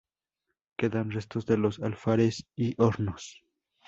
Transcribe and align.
Quedan 0.79 1.11
restos 1.11 1.45
de 1.45 1.57
los 1.59 1.79
alfares 1.79 2.47
y 2.55 2.73
hornos. 2.81 3.43